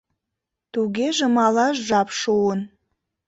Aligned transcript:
—Тугеже 0.73 1.27
малаш 1.37 1.77
жап 1.87 2.09
шуын. 2.19 2.59